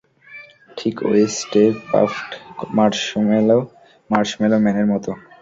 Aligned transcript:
ঠিক 0.77 0.95
ওই 1.09 1.21
Stay 1.37 1.63
Puft 1.91 2.29
marshmallow 4.09 4.57
ম্যানের 4.63 4.87
মতো। 4.93 5.11